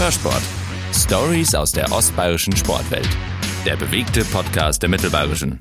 [0.00, 0.40] Hörsport.
[0.94, 3.06] Stories aus der ostbayerischen Sportwelt.
[3.66, 5.60] Der bewegte Podcast der Mittelbayerischen.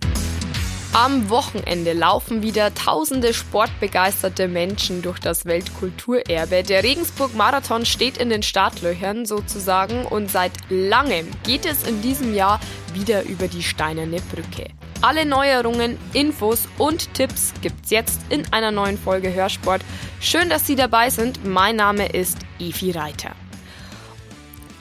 [0.93, 6.63] Am Wochenende laufen wieder tausende sportbegeisterte Menschen durch das Weltkulturerbe.
[6.63, 12.61] Der Regensburg-Marathon steht in den Startlöchern sozusagen und seit langem geht es in diesem Jahr
[12.93, 14.69] wieder über die Steinerne Brücke.
[15.01, 19.81] Alle Neuerungen, Infos und Tipps gibt's jetzt in einer neuen Folge Hörsport.
[20.21, 21.45] Schön, dass Sie dabei sind.
[21.45, 23.35] Mein Name ist Evi Reiter.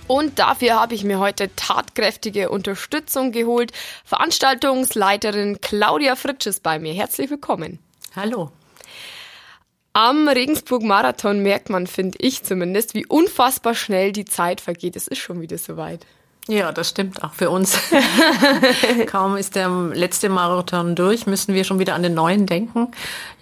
[0.08, 3.72] Und dafür habe ich mir heute tatkräftige Unterstützung geholt.
[4.06, 6.94] Veranstaltungsleiterin Claudia Fritsch ist bei mir.
[6.94, 7.78] Herzlich willkommen.
[8.16, 8.50] Hallo.
[9.92, 14.96] Am Regensburg-Marathon merkt man, finde ich zumindest, wie unfassbar schnell die Zeit vergeht.
[14.96, 16.06] Es ist schon wieder soweit.
[16.46, 17.78] Ja, das stimmt auch für uns.
[19.06, 22.88] Kaum ist der letzte Marathon durch, müssen wir schon wieder an den neuen denken.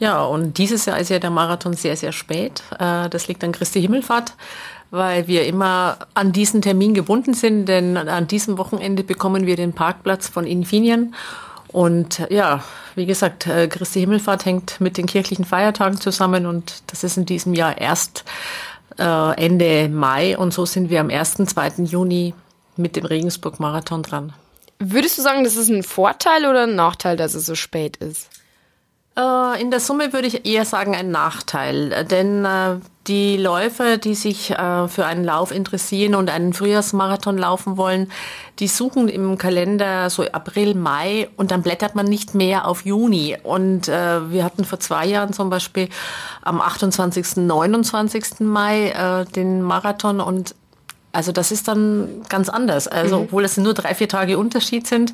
[0.00, 2.64] Ja, und dieses Jahr ist ja der Marathon sehr, sehr spät.
[2.80, 4.34] Äh, das liegt an Christi Himmelfahrt
[4.90, 9.72] weil wir immer an diesen Termin gebunden sind, denn an diesem Wochenende bekommen wir den
[9.72, 11.14] Parkplatz von Infinien.
[11.68, 12.62] Und ja,
[12.94, 17.26] wie gesagt, äh, Christi Himmelfahrt hängt mit den kirchlichen Feiertagen zusammen und das ist in
[17.26, 18.24] diesem Jahr erst
[18.98, 21.36] äh, Ende Mai und so sind wir am 1.
[21.44, 21.84] 2.
[21.84, 22.34] Juni
[22.76, 24.32] mit dem Regensburg-Marathon dran.
[24.78, 28.28] Würdest du sagen, das ist ein Vorteil oder ein Nachteil, dass es so spät ist?
[29.18, 34.14] Äh, in der Summe würde ich eher sagen ein Nachteil, denn äh, die Läufer, die
[34.14, 38.12] sich äh, für einen Lauf interessieren und einen Frühjahrsmarathon laufen wollen,
[38.58, 43.36] die suchen im Kalender so April, Mai und dann blättert man nicht mehr auf Juni.
[43.42, 45.90] Und wir hatten vor zwei Jahren zum Beispiel
[46.40, 48.40] am 28., 29.
[48.40, 50.54] Mai den Marathon und
[51.12, 52.88] also das ist dann ganz anders.
[52.88, 53.24] Also mhm.
[53.24, 55.12] obwohl es nur drei, vier Tage Unterschied sind,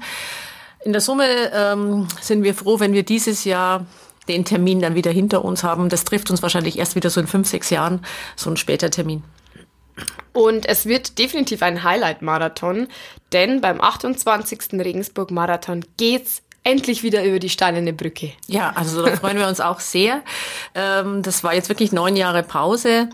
[0.85, 3.87] in der Summe ähm, sind wir froh, wenn wir dieses Jahr
[4.29, 5.89] den Termin dann wieder hinter uns haben.
[5.89, 8.05] Das trifft uns wahrscheinlich erst wieder so in fünf, sechs Jahren,
[8.37, 9.23] so ein später Termin.
[10.33, 12.89] Und es wird definitiv ein Highlight-Marathon,
[13.33, 14.73] denn beim 28.
[14.73, 18.33] Regensburg-Marathon geht's endlich wieder über die steinerne Brücke.
[18.47, 20.23] Ja, also da freuen wir uns auch sehr.
[20.75, 23.09] Ähm, das war jetzt wirklich neun Jahre Pause.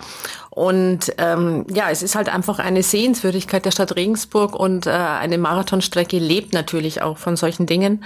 [0.58, 5.38] Und ähm, ja, es ist halt einfach eine Sehenswürdigkeit der Stadt Regensburg und äh, eine
[5.38, 8.02] Marathonstrecke lebt natürlich auch von solchen Dingen.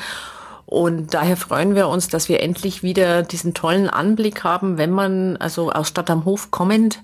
[0.67, 5.39] Und daher freuen wir uns, dass wir endlich wieder diesen tollen Anblick haben, wenn man
[5.39, 7.01] also aus Stadt am Hof kommend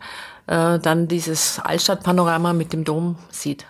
[0.48, 3.64] äh, dann dieses Altstadtpanorama mit dem Dom sieht.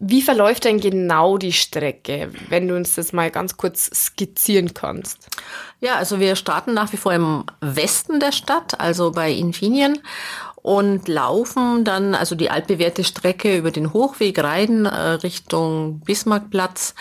[0.00, 5.28] Wie verläuft denn genau die Strecke, wenn du uns das mal ganz kurz skizzieren kannst?
[5.80, 10.00] Ja, also wir starten nach wie vor im Westen der Stadt, also bei Infinien
[10.66, 16.94] und laufen dann also die altbewährte Strecke über den Hochweg Reiden äh, Richtung Bismarckplatz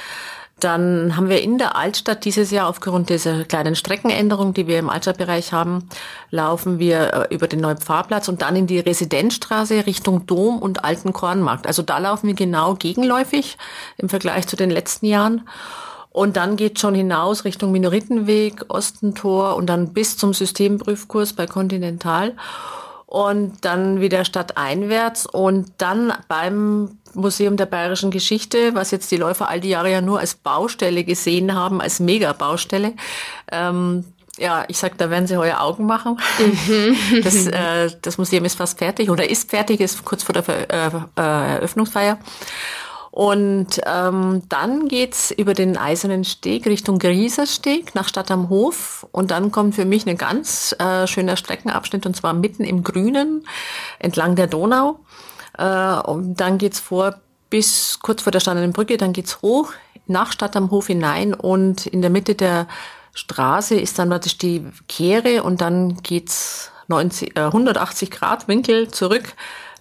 [0.59, 4.89] dann haben wir in der Altstadt dieses Jahr aufgrund dieser kleinen Streckenänderung, die wir im
[4.89, 5.89] Altstadtbereich haben,
[6.31, 10.85] laufen wir äh, über den neuen Pfarrplatz und dann in die Residenzstraße Richtung Dom und
[10.85, 11.67] Alten Kornmarkt.
[11.67, 13.57] Also da laufen wir genau gegenläufig
[13.97, 15.47] im Vergleich zu den letzten Jahren.
[16.09, 22.33] Und dann geht schon hinaus Richtung Minoritenweg, Ostentor und dann bis zum Systemprüfkurs bei Continental
[23.05, 29.47] und dann wieder stadteinwärts und dann beim Museum der Bayerischen Geschichte, was jetzt die Läufer
[29.47, 32.93] all die Jahre ja nur als Baustelle gesehen haben, als Megabaustelle.
[33.51, 34.05] Ähm,
[34.37, 36.19] ja, ich sag, da werden sie heuer Augen machen.
[36.39, 37.23] Mhm.
[37.23, 40.69] Das, äh, das Museum ist fast fertig oder ist fertig, ist kurz vor der Ver
[40.69, 42.19] äh, äh, Eröffnungsfeier.
[43.15, 49.07] Und ähm, dann geht's über den Eisernen Steg Richtung Griesersteg nach Stadt am Hof.
[49.13, 53.47] Und dann kommt für mich ein ganz äh, schöner Streckenabschnitt, und zwar mitten im Grünen,
[53.99, 54.99] entlang der Donau.
[55.57, 57.15] Äh, und dann geht's vor
[57.49, 59.71] bis kurz vor der Steinernen Brücke, dann geht's hoch
[60.07, 62.67] nach Stadt am Hof hinein und in der Mitte der
[63.13, 69.35] Straße ist dann praktisch die Kehre und dann geht's 90, äh, 180 Grad Winkel zurück,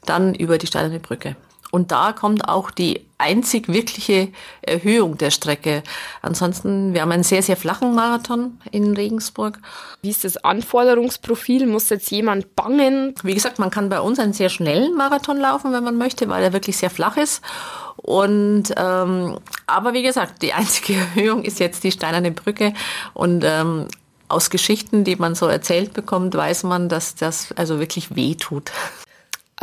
[0.06, 1.34] dann über die Steinerne Brücke.
[1.74, 4.28] Und da kommt auch die einzig wirkliche
[4.62, 5.82] Erhöhung der Strecke.
[6.22, 9.58] Ansonsten, wir haben einen sehr, sehr flachen Marathon in Regensburg.
[10.00, 11.66] Wie ist das Anforderungsprofil?
[11.66, 13.16] Muss jetzt jemand bangen?
[13.24, 16.44] Wie gesagt, man kann bei uns einen sehr schnellen Marathon laufen, wenn man möchte, weil
[16.44, 17.42] er wirklich sehr flach ist.
[17.96, 22.72] Und ähm, aber wie gesagt, die einzige Erhöhung ist jetzt die Steinerne Brücke
[23.14, 23.88] und ähm,
[24.28, 28.70] aus Geschichten, die man so erzählt bekommt, weiß man, dass das also wirklich weh tut.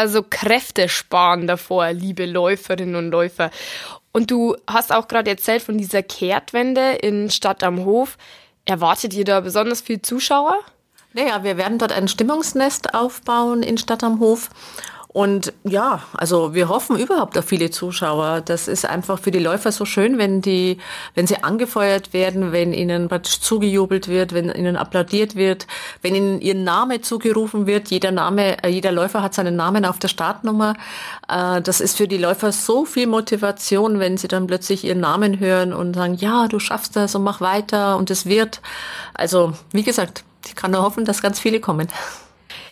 [0.01, 3.51] Also Kräfte sparen davor, liebe Läuferinnen und Läufer.
[4.11, 8.17] Und du hast auch gerade erzählt von dieser Kehrtwende in Stadt am Hof.
[8.65, 10.57] Erwartet ihr da besonders viel Zuschauer?
[11.13, 14.49] Naja, wir werden dort ein Stimmungsnest aufbauen in Stadt am Hof.
[15.13, 18.39] Und ja, also wir hoffen überhaupt auf viele Zuschauer.
[18.39, 20.77] Das ist einfach für die Läufer so schön, wenn die,
[21.15, 25.67] wenn sie angefeuert werden, wenn ihnen praktisch zugejubelt wird, wenn ihnen applaudiert wird,
[26.01, 27.89] wenn ihnen ihr Name zugerufen wird.
[27.89, 30.75] Jeder Name, äh, jeder Läufer hat seinen Namen auf der Startnummer.
[31.27, 35.41] Äh, das ist für die Läufer so viel Motivation, wenn sie dann plötzlich ihren Namen
[35.41, 38.61] hören und sagen, ja, du schaffst das und mach weiter und es wird.
[39.13, 41.89] Also, wie gesagt, ich kann nur hoffen, dass ganz viele kommen.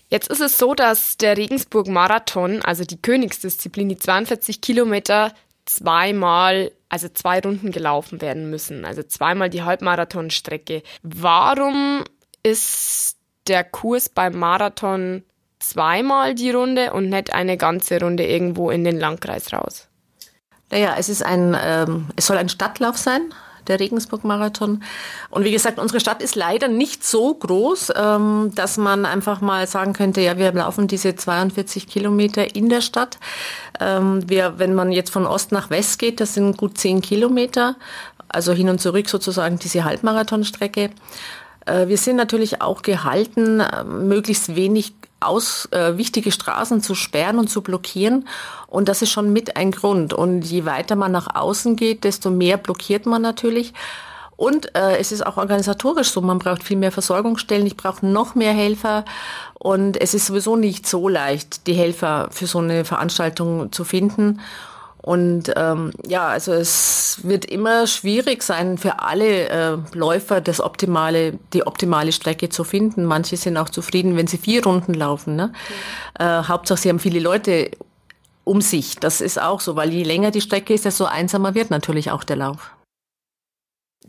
[0.09, 5.33] Jetzt ist es so, dass der Regensburg-Marathon, also die Königsdisziplin, die 42 Kilometer,
[5.65, 8.85] zweimal, also zwei Runden gelaufen werden müssen.
[8.85, 10.81] Also zweimal die Halbmarathonstrecke.
[11.03, 12.03] Warum
[12.41, 13.17] ist
[13.47, 15.23] der Kurs beim Marathon
[15.59, 19.87] zweimal die Runde und nicht eine ganze Runde irgendwo in den Landkreis raus?
[20.71, 23.33] Naja, es ist ein, ähm, es soll ein Stadtlauf sein,
[23.69, 24.83] der Regensburg-Marathon.
[25.29, 29.67] Und wie gesagt, unsere Stadt ist leider nicht so groß, ähm, dass man einfach mal
[29.67, 33.19] sagen könnte, ja, wir laufen diese 42 Kilometer in der Stadt.
[33.79, 37.75] Ähm, wir, wenn man jetzt von Ost nach West geht, das sind gut 10 Kilometer,
[38.27, 40.89] also hin und zurück sozusagen diese Halbmarathonstrecke.
[41.65, 47.39] Äh, wir sind natürlich auch gehalten, äh, möglichst wenig aus, äh, wichtige Straßen zu sperren
[47.39, 48.27] und zu blockieren.
[48.67, 50.13] Und das ist schon mit ein Grund.
[50.13, 53.73] Und je weiter man nach außen geht, desto mehr blockiert man natürlich.
[54.39, 58.35] Und äh, es ist auch organisatorisch so, man braucht viel mehr Versorgungsstellen, ich brauche noch
[58.35, 59.03] mehr Helfer.
[59.55, 64.39] Und es ist sowieso nicht so leicht, die Helfer für so eine Veranstaltung zu finden.
[65.01, 71.39] Und ähm, ja, also es wird immer schwierig sein für alle äh, Läufer das optimale,
[71.53, 73.05] die optimale Strecke zu finden.
[73.05, 75.35] Manche sind auch zufrieden, wenn sie vier Runden laufen.
[75.35, 75.47] Ne?
[75.47, 76.25] Mhm.
[76.25, 77.71] Äh, Hauptsache, sie haben viele Leute
[78.43, 78.97] um sich.
[78.97, 82.23] Das ist auch so, weil je länger die Strecke ist, desto einsamer wird natürlich auch
[82.23, 82.71] der Lauf.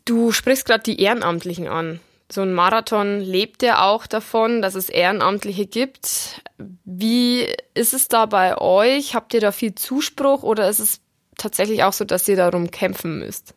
[0.05, 2.01] Du sprichst gerade die Ehrenamtlichen an
[2.33, 6.43] so ein Marathon lebt ja auch davon, dass es Ehrenamtliche gibt.
[6.85, 9.15] Wie ist es da bei euch?
[9.15, 11.01] Habt ihr da viel Zuspruch oder ist es
[11.37, 13.55] tatsächlich auch so, dass ihr darum kämpfen müsst?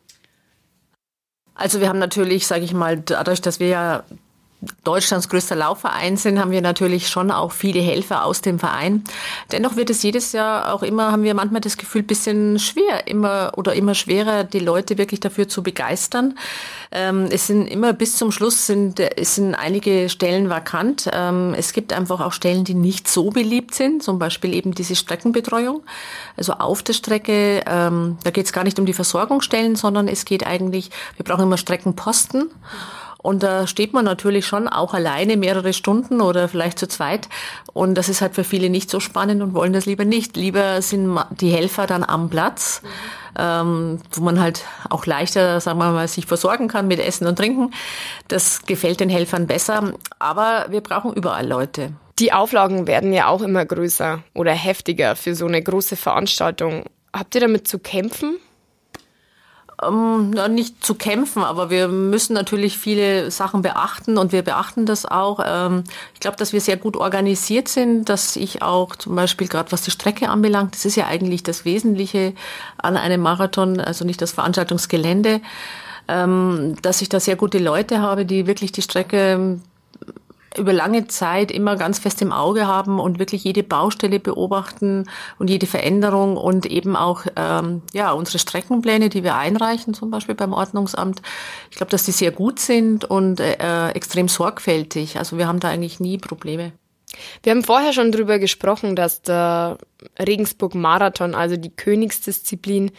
[1.54, 4.04] Also wir haben natürlich, sage ich mal, dadurch, dass wir ja
[4.82, 9.04] Deutschlands größter Laufverein sind, haben wir natürlich schon auch viele Helfer aus dem Verein.
[9.52, 13.52] Dennoch wird es jedes Jahr auch immer, haben wir manchmal das Gefühl, bisschen schwer, immer
[13.56, 16.38] oder immer schwerer, die Leute wirklich dafür zu begeistern.
[16.92, 21.10] Ähm, es sind immer bis zum Schluss sind, es sind einige Stellen vakant.
[21.12, 24.96] Ähm, es gibt einfach auch Stellen, die nicht so beliebt sind, zum Beispiel eben diese
[24.96, 25.82] Streckenbetreuung.
[26.36, 30.24] Also auf der Strecke, ähm, da geht es gar nicht um die Versorgungsstellen, sondern es
[30.24, 32.50] geht eigentlich, wir brauchen immer Streckenposten.
[33.24, 37.30] Und da steht man natürlich schon auch alleine mehrere Stunden oder vielleicht zu zweit.
[37.72, 40.36] Und das ist halt für viele nicht so spannend und wollen das lieber nicht.
[40.36, 42.82] Lieber sind die Helfer dann am Platz,
[43.38, 47.36] ähm, wo man halt auch leichter, sagen wir mal, sich versorgen kann mit Essen und
[47.36, 47.70] Trinken.
[48.28, 49.94] Das gefällt den Helfern besser.
[50.18, 51.94] Aber wir brauchen überall Leute.
[52.18, 56.84] Die Auflagen werden ja auch immer größer oder heftiger für so eine große Veranstaltung.
[57.10, 58.36] Habt ihr damit zu kämpfen?
[59.82, 65.06] Ähm, nicht zu kämpfen, aber wir müssen natürlich viele Sachen beachten und wir beachten das
[65.06, 65.40] auch.
[65.44, 65.84] Ähm,
[66.14, 69.82] ich glaube, dass wir sehr gut organisiert sind, dass ich auch zum Beispiel gerade was
[69.82, 72.34] die Strecke anbelangt, das ist ja eigentlich das Wesentliche
[72.78, 75.40] an einem Marathon, also nicht das Veranstaltungsgelände,
[76.08, 79.58] ähm, dass ich da sehr gute Leute habe, die wirklich die Strecke
[80.56, 85.08] über lange Zeit immer ganz fest im Auge haben und wirklich jede Baustelle beobachten
[85.38, 90.34] und jede Veränderung und eben auch ähm, ja unsere Streckenpläne, die wir einreichen, zum Beispiel
[90.34, 91.22] beim Ordnungsamt.
[91.70, 95.18] Ich glaube, dass die sehr gut sind und äh, extrem sorgfältig.
[95.18, 96.72] Also wir haben da eigentlich nie Probleme.
[97.42, 99.78] Wir haben vorher schon drüber gesprochen, dass der
[100.18, 102.90] Regensburg-Marathon, also die Königsdisziplin,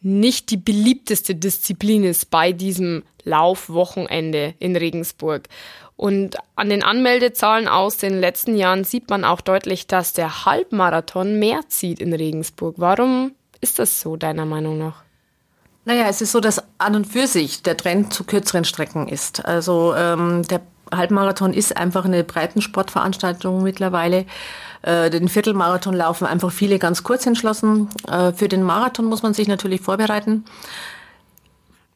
[0.00, 5.48] nicht die beliebteste Disziplin ist bei diesem Laufwochenende in Regensburg.
[5.96, 11.38] Und an den Anmeldezahlen aus den letzten Jahren sieht man auch deutlich, dass der Halbmarathon
[11.38, 12.74] mehr zieht in Regensburg.
[12.78, 15.04] Warum ist das so, deiner Meinung nach?
[15.84, 19.44] Naja, es ist so, dass an und für sich der Trend zu kürzeren Strecken ist.
[19.44, 24.26] Also ähm, der Halbmarathon ist einfach eine Breitensportveranstaltung mittlerweile.
[24.82, 27.88] Äh, den Viertelmarathon laufen einfach viele ganz kurz entschlossen.
[28.08, 30.44] Äh, für den Marathon muss man sich natürlich vorbereiten.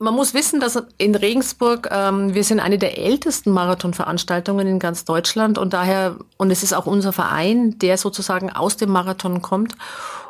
[0.00, 5.04] Man muss wissen, dass in Regensburg, ähm, wir sind eine der ältesten Marathonveranstaltungen in ganz
[5.04, 9.74] Deutschland und daher, und es ist auch unser Verein, der sozusagen aus dem Marathon kommt.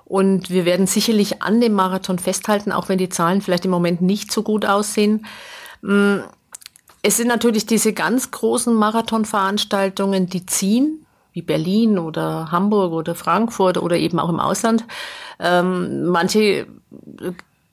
[0.07, 4.01] Und wir werden sicherlich an dem Marathon festhalten, auch wenn die Zahlen vielleicht im Moment
[4.01, 5.27] nicht so gut aussehen.
[5.83, 6.21] Mm,
[7.03, 13.77] es sind natürlich diese ganz großen Marathonveranstaltungen, die ziehen, wie Berlin oder Hamburg oder Frankfurt
[13.77, 14.85] oder eben auch im Ausland.
[15.39, 16.67] Ähm, manche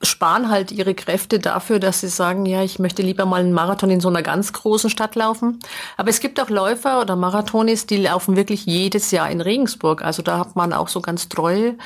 [0.02, 3.90] sparen halt ihre Kräfte dafür, dass sie sagen, ja, ich möchte lieber mal einen Marathon
[3.90, 5.58] in so einer ganz großen Stadt laufen.
[5.96, 10.02] Aber es gibt auch Läufer oder Marathonis, die laufen wirklich jedes Jahr in Regensburg.
[10.02, 11.76] Also da hat man auch so ganz treue,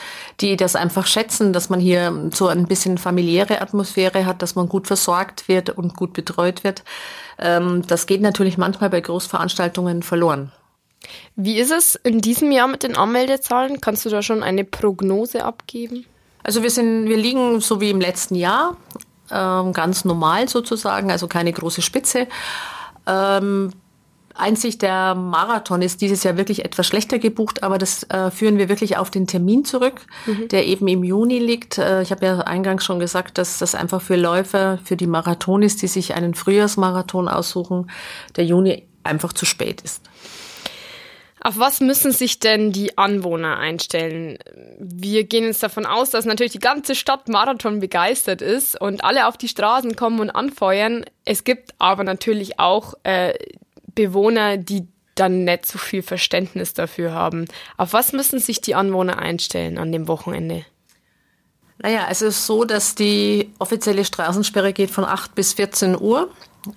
[0.40, 4.68] die das einfach schätzen, dass man hier so ein bisschen familiäre Atmosphäre hat, dass man
[4.68, 6.82] gut versorgt wird und gut betreut wird.
[7.38, 10.50] Ähm, das geht natürlich manchmal bei Großveranstaltungen verloren.
[11.36, 13.80] Wie ist es in diesem Jahr mit den Anmeldezahlen?
[13.80, 16.04] Kannst du da schon eine Prognose abgeben?
[16.42, 18.76] Also wir sind, wir liegen so wie im letzten Jahr,
[19.30, 22.26] ähm, ganz normal sozusagen, also keine große Spitze.
[23.06, 23.72] Ähm,
[24.34, 28.68] einzig der Marathon ist dieses Jahr wirklich etwas schlechter gebucht, aber das äh, führen wir
[28.68, 30.48] wirklich auf den Termin zurück, mhm.
[30.48, 31.78] der eben im Juni liegt.
[31.78, 35.76] Äh, ich habe ja eingangs schon gesagt, dass das einfach für Läufer, für die Marathonis,
[35.76, 37.90] die sich einen Frühjahrsmarathon aussuchen,
[38.36, 40.02] der Juni einfach zu spät ist.
[41.42, 44.38] Auf was müssen sich denn die Anwohner einstellen?
[44.78, 49.26] Wir gehen jetzt davon aus, dass natürlich die ganze Stadt Marathon begeistert ist und alle
[49.26, 51.04] auf die Straßen kommen und anfeuern.
[51.24, 53.32] Es gibt aber natürlich auch äh,
[53.94, 57.46] Bewohner, die dann nicht so viel Verständnis dafür haben.
[57.78, 60.66] Auf was müssen sich die Anwohner einstellen an dem Wochenende?
[61.78, 66.28] Naja, es ist so, dass die offizielle Straßensperre geht von 8 bis 14 Uhr.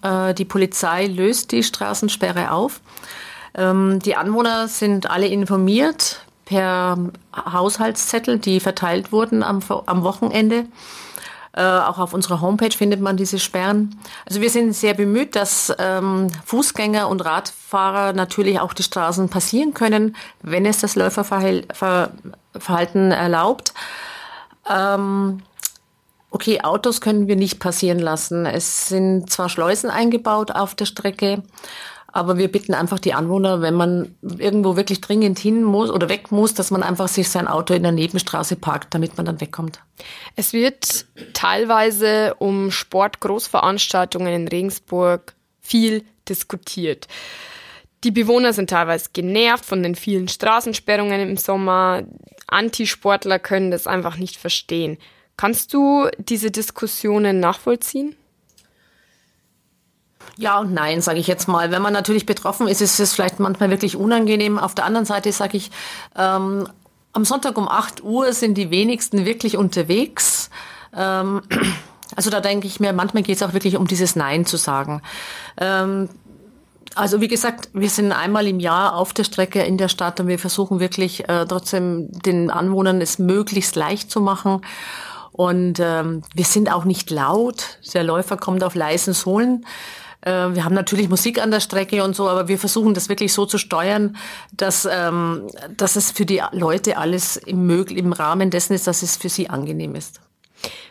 [0.01, 2.79] Äh, die Polizei löst die Straßensperre auf.
[3.55, 6.97] Ähm, die Anwohner sind alle informiert per
[7.33, 10.65] Haushaltszettel, die verteilt wurden am, am Wochenende.
[11.55, 13.95] Äh, auch auf unserer Homepage findet man diese Sperren.
[14.25, 19.75] Also wir sind sehr bemüht, dass ähm, Fußgänger und Radfahrer natürlich auch die Straßen passieren
[19.75, 23.75] können, wenn es das Läuferverhalten erlaubt.
[24.67, 25.43] Ähm,
[26.31, 28.47] okay, Autos können wir nicht passieren lassen.
[28.47, 31.43] Es sind zwar Schleusen eingebaut auf der Strecke,
[32.13, 36.31] aber wir bitten einfach die Anwohner, wenn man irgendwo wirklich dringend hin muss oder weg
[36.31, 39.79] muss, dass man einfach sich sein Auto in der Nebenstraße parkt, damit man dann wegkommt.
[40.35, 47.07] Es wird teilweise um Sportgroßveranstaltungen in Regensburg viel diskutiert.
[48.03, 52.03] Die Bewohner sind teilweise genervt von den vielen Straßensperrungen im Sommer.
[52.45, 54.99] Antisportler können das einfach nicht verstehen.
[55.35, 58.15] Kannst du diese Diskussionen nachvollziehen?
[60.37, 61.71] Ja und nein, sage ich jetzt mal.
[61.71, 64.57] Wenn man natürlich betroffen ist, ist es vielleicht manchmal wirklich unangenehm.
[64.57, 65.71] Auf der anderen Seite sage ich,
[66.17, 66.67] ähm,
[67.13, 70.49] am Sonntag um 8 Uhr sind die wenigsten wirklich unterwegs.
[70.95, 71.41] Ähm,
[72.15, 75.01] also da denke ich mir, manchmal geht es auch wirklich um dieses Nein zu sagen.
[75.57, 76.09] Ähm,
[76.95, 80.27] also wie gesagt, wir sind einmal im Jahr auf der Strecke in der Stadt und
[80.27, 84.61] wir versuchen wirklich äh, trotzdem den Anwohnern es möglichst leicht zu machen.
[85.31, 87.79] Und ähm, wir sind auch nicht laut.
[87.93, 89.65] Der Läufer kommt auf leisen Sohlen.
[90.25, 93.33] Äh, wir haben natürlich Musik an der Strecke und so, aber wir versuchen das wirklich
[93.33, 94.15] so zu steuern,
[94.51, 99.17] dass, ähm, dass es für die Leute alles im, im Rahmen dessen ist, dass es
[99.17, 100.19] für sie angenehm ist.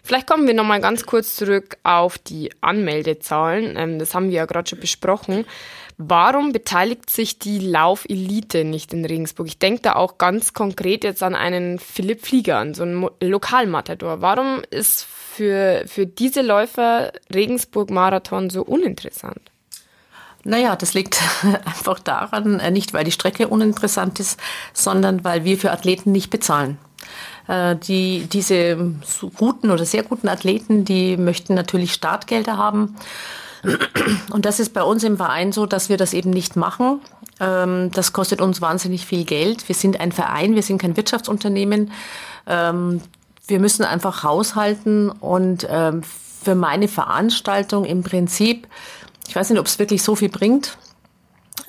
[0.02, 3.76] Vielleicht kommen wir nochmal ganz kurz zurück auf die Anmeldezahlen.
[3.76, 5.46] Ähm, das haben wir ja gerade schon besprochen.
[6.08, 9.46] Warum beteiligt sich die Laufelite nicht in Regensburg?
[9.46, 14.20] Ich denke da auch ganz konkret jetzt an einen Philipp Flieger, an so einen Lokalmatador.
[14.20, 19.40] Warum ist für, für diese Läufer Regensburg-Marathon so uninteressant?
[20.42, 21.20] Naja, das liegt
[21.64, 24.40] einfach daran, äh, nicht weil die Strecke uninteressant ist,
[24.72, 26.78] sondern weil wir für Athleten nicht bezahlen.
[27.46, 28.92] Äh, die, diese
[29.36, 32.96] guten oder sehr guten Athleten, die möchten natürlich Startgelder haben.
[34.30, 37.00] Und das ist bei uns im Verein so, dass wir das eben nicht machen.
[37.40, 39.68] Ähm, das kostet uns wahnsinnig viel Geld.
[39.68, 41.92] Wir sind ein Verein, wir sind kein Wirtschaftsunternehmen.
[42.46, 43.00] Ähm,
[43.46, 48.66] wir müssen einfach haushalten und ähm, für meine Veranstaltung im Prinzip,
[49.28, 50.76] ich weiß nicht, ob es wirklich so viel bringt,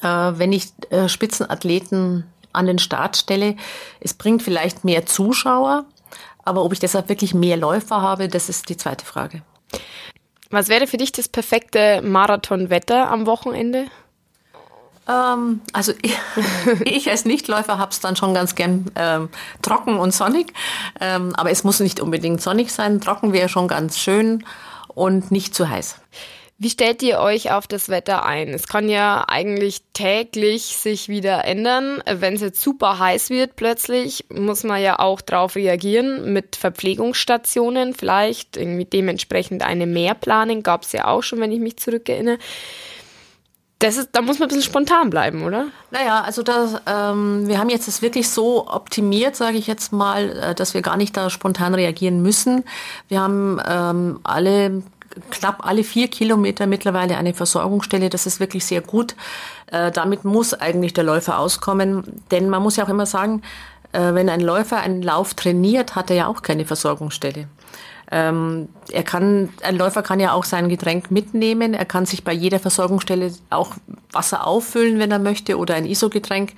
[0.02, 3.56] äh, wenn ich äh, Spitzenathleten an den Start stelle.
[4.00, 5.86] Es bringt vielleicht mehr Zuschauer,
[6.44, 9.42] aber ob ich deshalb wirklich mehr Läufer habe, das ist die zweite Frage.
[10.54, 13.88] Was wäre für dich das perfekte Marathonwetter am Wochenende?
[15.10, 16.16] Ähm, also ich,
[16.86, 19.30] ich als Nichtläufer habe es dann schon ganz gern ähm,
[19.64, 20.54] trocken und sonnig.
[21.02, 23.02] Ähm, aber es muss nicht unbedingt sonnig sein.
[23.02, 24.46] Trocken wäre schon ganz schön
[24.90, 25.96] und nicht zu heiß.
[26.60, 28.50] Wie stellt ihr euch auf das Wetter ein?
[28.50, 32.02] Es kann ja eigentlich täglich sich wieder ändern.
[32.06, 37.94] Wenn es jetzt super heiß wird plötzlich, muss man ja auch darauf reagieren mit Verpflegungsstationen,
[37.94, 42.38] vielleicht irgendwie dementsprechend eine Mehrplanung gab es ja auch schon, wenn ich mich zurückerinnere.
[43.82, 45.66] Ist, da muss man ein bisschen spontan bleiben, oder?
[45.92, 50.30] Naja, also das, ähm, wir haben jetzt das wirklich so optimiert, sage ich jetzt mal,
[50.38, 52.64] äh, dass wir gar nicht da spontan reagieren müssen.
[53.10, 54.84] Wir haben ähm, alle
[55.30, 58.10] knapp alle vier Kilometer mittlerweile eine Versorgungsstelle.
[58.10, 59.16] Das ist wirklich sehr gut.
[59.68, 63.42] Äh, damit muss eigentlich der Läufer auskommen, denn man muss ja auch immer sagen,
[63.92, 67.48] äh, wenn ein Läufer einen Lauf trainiert, hat er ja auch keine Versorgungsstelle.
[68.12, 71.74] Ähm, er kann, ein Läufer kann ja auch sein Getränk mitnehmen.
[71.74, 73.74] Er kann sich bei jeder Versorgungsstelle auch
[74.12, 76.54] Wasser auffüllen, wenn er möchte, oder ein ISO-Getränk.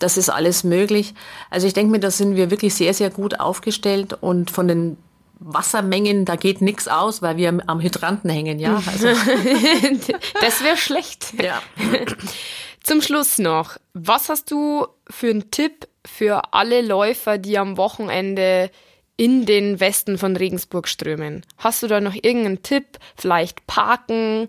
[0.00, 1.14] Das ist alles möglich.
[1.48, 4.96] Also ich denke mir, da sind wir wirklich sehr, sehr gut aufgestellt und von den
[5.38, 8.82] Wassermengen, da geht nichts aus, weil wir am Hydranten hängen, ja.
[8.86, 9.08] Also.
[10.40, 11.34] das wäre schlecht.
[11.42, 11.60] Ja.
[12.82, 18.70] Zum Schluss noch, was hast du für einen Tipp für alle Läufer, die am Wochenende
[19.16, 21.44] in den Westen von Regensburg strömen?
[21.58, 22.98] Hast du da noch irgendeinen Tipp?
[23.16, 24.46] Vielleicht parken,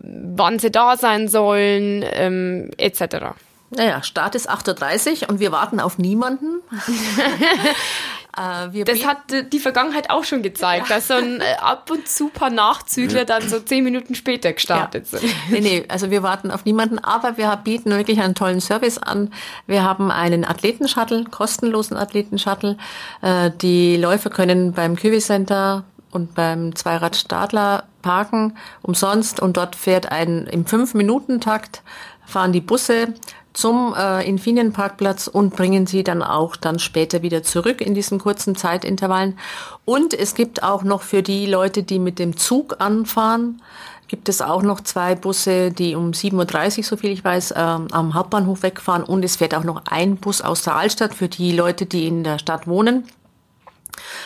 [0.00, 3.34] wann sie da sein sollen, ähm, etc.
[3.70, 6.60] Naja, Start ist 8.30 Uhr und wir warten auf niemanden.
[8.36, 9.18] Äh, das hat
[9.52, 10.96] die Vergangenheit auch schon gezeigt, ja.
[10.96, 15.06] dass so ein äh, ab und zu paar Nachzügler dann so zehn Minuten später gestartet
[15.12, 15.18] ja.
[15.18, 15.34] sind.
[15.50, 19.32] Nee, nee, also wir warten auf niemanden, aber wir bieten wirklich einen tollen Service an.
[19.66, 22.76] Wir haben einen Athletenshuttle, kostenlosen Athletenshuttle.
[23.22, 29.76] Äh, die Läufer können beim Kiwi Center und beim Zweirad Stadler parken umsonst und dort
[29.76, 31.82] fährt ein im Fünf-Minuten-Takt
[32.26, 33.14] fahren die Busse
[33.54, 38.56] zum äh, Infinienparkplatz und bringen sie dann auch dann später wieder zurück in diesen kurzen
[38.56, 39.38] Zeitintervallen.
[39.84, 43.62] Und es gibt auch noch für die Leute, die mit dem Zug anfahren,
[44.08, 47.54] gibt es auch noch zwei Busse, die um 7.30 Uhr, so viel ich weiß, äh,
[47.54, 49.02] am Hauptbahnhof wegfahren.
[49.04, 52.24] Und es fährt auch noch ein Bus aus der Altstadt für die Leute, die in
[52.24, 53.04] der Stadt wohnen.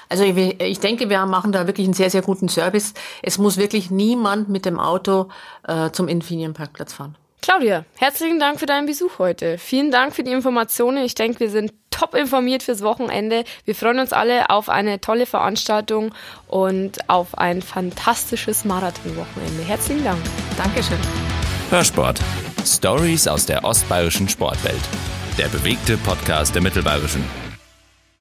[0.08, 2.94] Also ich, ich, denke, wir machen da wirklich einen sehr, sehr guten Service.
[3.23, 5.28] Es muss wirklich niemand mit dem Auto
[5.66, 7.16] äh, zum Infinienparkplatz fahren.
[7.40, 9.59] Claudia, herzlichen Dank für deinen Besuch heute.
[9.59, 11.04] Vielen Dank für die Informationen.
[11.04, 13.45] Ich denke, wir sind top informiert fürs Wochenende.
[13.64, 16.14] Wir freuen uns alle auf eine tolle Veranstaltung
[16.47, 19.62] und auf ein fantastisches Marathonwochenende.
[19.64, 20.18] Herzlichen Dank.
[20.57, 20.99] Dankeschön.
[21.71, 22.21] Hörsport.
[22.64, 24.80] Stories aus der ostbayerischen Sportwelt.
[25.38, 27.47] Der bewegte Podcast der Mittelbayerischen.